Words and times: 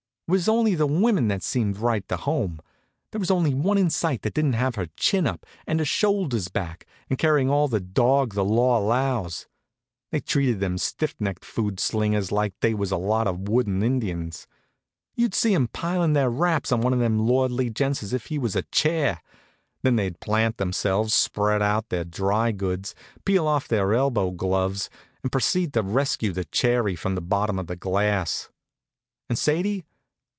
It 0.27 0.31
was 0.35 0.47
only 0.47 0.75
the 0.75 0.87
women 0.87 1.27
that 1.27 1.43
seemed 1.43 1.75
right 1.79 2.07
to 2.07 2.15
home. 2.15 2.61
There 3.11 3.19
wasn't 3.19 3.57
one 3.57 3.77
in 3.77 3.89
sight 3.89 4.21
that 4.21 4.33
didn't 4.33 4.53
have 4.53 4.75
her 4.75 4.87
chin 4.95 5.27
up 5.27 5.45
and 5.67 5.77
her 5.79 5.83
shoulders 5.85 6.47
back, 6.47 6.85
and 7.09 7.19
carrying 7.19 7.49
all 7.49 7.67
the 7.67 7.81
dog 7.81 8.33
the 8.33 8.45
law 8.45 8.77
allows. 8.79 9.47
They 10.09 10.21
treated 10.21 10.61
them 10.61 10.77
stiff 10.77 11.15
necked 11.19 11.43
food 11.43 11.81
slingers 11.81 12.31
like 12.31 12.53
they 12.61 12.73
was 12.73 12.91
a 12.91 12.95
lot 12.97 13.27
of 13.27 13.49
wooden 13.49 13.83
Indians. 13.83 14.47
You'd 15.17 15.33
see 15.35 15.53
'em 15.53 15.67
pilin' 15.67 16.13
their 16.13 16.29
wraps 16.29 16.71
on 16.71 16.79
one 16.79 16.93
of 16.93 16.99
them 16.99 17.19
lordly 17.19 17.69
gents 17.69 17.99
just 17.99 18.11
as 18.13 18.13
if 18.13 18.27
he 18.27 18.39
was 18.39 18.55
a 18.55 18.61
chair. 18.71 19.21
Then 19.81 19.97
they'd 19.97 20.21
plant 20.21 20.55
themselves, 20.55 21.13
spread 21.13 21.61
out 21.61 21.89
their 21.89 22.05
dry 22.05 22.53
goods, 22.53 22.95
peel 23.25 23.45
off 23.47 23.67
their 23.67 23.93
elbow 23.93 24.31
gloves, 24.31 24.89
and 25.23 25.29
proceed 25.29 25.73
to 25.73 25.81
rescue 25.81 26.31
the 26.31 26.45
cherry 26.45 26.95
from 26.95 27.15
the 27.15 27.21
bottom 27.21 27.59
of 27.59 27.67
the 27.67 27.75
glass. 27.75 28.49
And 29.27 29.37
Sadie? 29.37 29.83